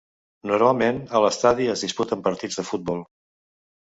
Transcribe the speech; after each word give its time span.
Normalment, 0.51 1.01
a 1.19 1.19
l'estadi 1.25 1.67
es 1.73 1.83
disputen 1.87 2.23
partits 2.29 2.57
de 2.61 2.65
futbol. 2.71 3.05